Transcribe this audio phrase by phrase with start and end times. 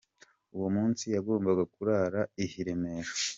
[0.55, 3.11] Uwo munsi yagombaga kurara i Remera.